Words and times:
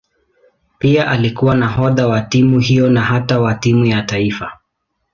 Pia 0.79 1.09
alikuwa 1.11 1.55
nahodha 1.55 2.07
wa 2.07 2.21
timu 2.21 2.59
hiyo 2.59 2.89
na 2.89 3.01
hata 3.01 3.39
wa 3.39 3.53
timu 3.55 3.85
ya 3.85 4.01
taifa. 4.01 4.57